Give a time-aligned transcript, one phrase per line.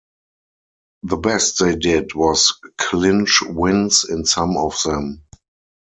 [1.03, 5.21] The best they did was clinch wins in some of them.